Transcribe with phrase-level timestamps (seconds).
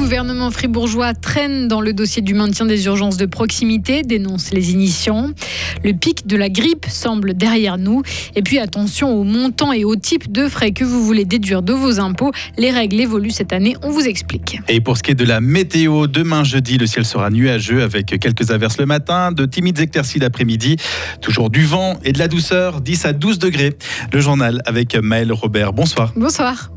[0.00, 5.28] gouvernement fribourgeois traîne dans le dossier du maintien des urgences de proximité, dénoncent les initiants.
[5.84, 8.00] Le pic de la grippe semble derrière nous.
[8.34, 11.74] Et puis attention au montant et au type de frais que vous voulez déduire de
[11.74, 12.32] vos impôts.
[12.56, 14.58] Les règles évoluent cette année, on vous explique.
[14.68, 18.06] Et pour ce qui est de la météo, demain jeudi, le ciel sera nuageux avec
[18.06, 20.76] quelques averses le matin, de timides éclaircies l'après-midi.
[21.20, 23.76] Toujours du vent et de la douceur, 10 à 12 degrés.
[24.14, 25.74] Le journal avec Maël Robert.
[25.74, 26.14] Bonsoir.
[26.16, 26.70] Bonsoir.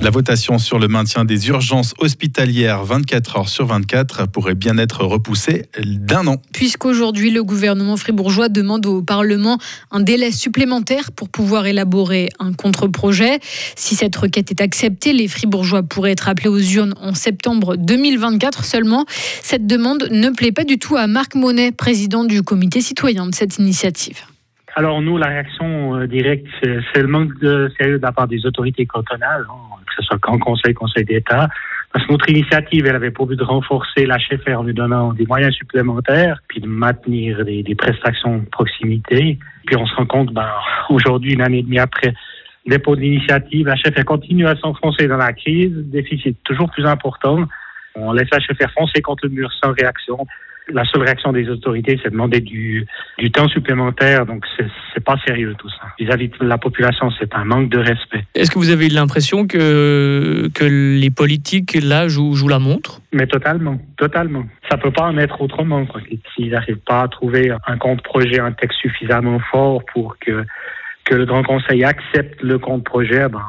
[0.00, 5.04] La votation sur le maintien des urgences hospitalières 24 heures sur 24 pourrait bien être
[5.04, 6.36] repoussée d'un an.
[6.52, 9.58] Puisqu'aujourd'hui, le gouvernement fribourgeois demande au Parlement
[9.90, 13.40] un délai supplémentaire pour pouvoir élaborer un contre-projet.
[13.74, 18.64] Si cette requête est acceptée, les fribourgeois pourraient être appelés aux urnes en septembre 2024
[18.64, 19.04] seulement.
[19.42, 23.34] Cette demande ne plaît pas du tout à Marc Monet, président du comité citoyen de
[23.34, 24.22] cette initiative.
[24.78, 28.46] Alors nous, la réaction euh, directe, c'est le manque de sérieux de la part des
[28.46, 31.48] autorités cantonales, hein, que ce soit Grand Conseil, Conseil d'État.
[31.92, 34.18] Parce que notre initiative, elle avait pour but de renforcer la
[34.56, 39.40] en lui donnant des moyens supplémentaires, puis de maintenir des, prestations de proximité.
[39.66, 40.46] Puis on se rend compte, ben,
[40.90, 42.14] aujourd'hui, une année et demie après
[42.64, 47.42] dépôt de l'initiative, la HFR continue à s'enfoncer dans la crise, déficit toujours plus important.
[47.96, 50.24] On laisse la HFR foncer contre le mur sans réaction
[50.70, 52.86] la seule réaction des autorités, c'est de demander du,
[53.18, 54.26] du temps supplémentaire.
[54.26, 55.86] Donc, c'est pas sérieux tout ça.
[55.98, 58.24] Vis-à-vis de la population, c'est un manque de respect.
[58.34, 63.00] Est-ce que vous avez l'impression que, que les politiques, là, jouent, jouent la montre?
[63.12, 64.44] Mais totalement, totalement.
[64.70, 65.86] Ça peut pas en être autrement.
[66.34, 70.44] S'ils n'arrivent pas à trouver un compte projet, un texte suffisamment fort pour que,
[71.04, 73.42] que le Grand Conseil accepte le compte projet, ben,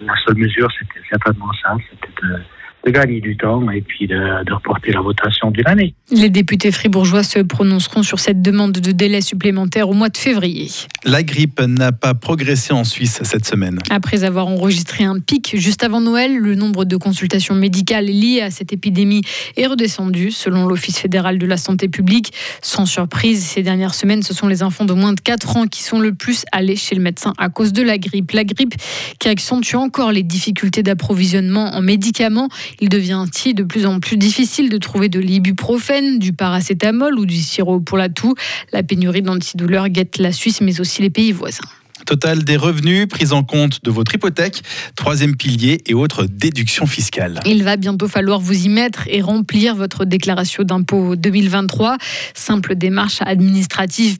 [0.00, 1.76] la seule mesure, c'était certainement ça.
[1.90, 2.38] C'était de
[2.86, 5.94] de gagner du temps et puis de, de reporter la votation d'une année.
[6.12, 10.70] Les députés fribourgeois se prononceront sur cette demande de délai supplémentaire au mois de février.
[11.04, 13.80] La grippe n'a pas progressé en Suisse cette semaine.
[13.90, 18.50] Après avoir enregistré un pic juste avant Noël, le nombre de consultations médicales liées à
[18.52, 19.22] cette épidémie
[19.56, 22.32] est redescendu, selon l'Office fédéral de la santé publique.
[22.62, 25.82] Sans surprise, ces dernières semaines, ce sont les enfants de moins de 4 ans qui
[25.82, 28.30] sont le plus allés chez le médecin à cause de la grippe.
[28.30, 28.74] La grippe
[29.18, 32.48] qui accentue encore les difficultés d'approvisionnement en médicaments.
[32.80, 37.26] Il devient ainsi de plus en plus difficile de trouver de l'ibuprofène, du paracétamol ou
[37.26, 38.34] du sirop pour la toux?
[38.72, 41.68] La pénurie d'antidouleurs guette la Suisse, mais aussi les pays voisins.
[42.04, 44.62] Total des revenus, prise en compte de votre hypothèque,
[44.94, 47.40] troisième pilier et autres déductions fiscales.
[47.46, 51.96] Il va bientôt falloir vous y mettre et remplir votre déclaration d'impôt 2023.
[52.34, 54.18] Simple démarche administrative